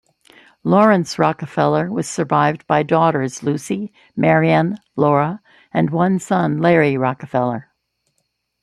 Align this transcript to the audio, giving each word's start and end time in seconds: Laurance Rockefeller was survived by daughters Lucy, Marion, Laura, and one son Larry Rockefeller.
Laurance 0.63 1.19
Rockefeller 1.19 1.91
was 1.91 2.09
survived 2.09 2.65
by 2.65 2.81
daughters 2.81 3.43
Lucy, 3.43 3.93
Marion, 4.15 4.79
Laura, 4.95 5.43
and 5.71 5.91
one 5.91 6.17
son 6.17 6.57
Larry 6.57 6.97
Rockefeller. 6.97 7.69